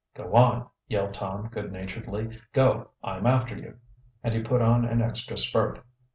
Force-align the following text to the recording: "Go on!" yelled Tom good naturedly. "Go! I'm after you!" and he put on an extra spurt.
"Go 0.15 0.33
on!" 0.33 0.65
yelled 0.87 1.13
Tom 1.13 1.49
good 1.49 1.71
naturedly. 1.71 2.25
"Go! 2.53 2.89
I'm 3.03 3.27
after 3.27 3.55
you!" 3.55 3.77
and 4.23 4.33
he 4.33 4.41
put 4.41 4.63
on 4.63 4.83
an 4.83 4.99
extra 4.99 5.37
spurt. 5.37 5.85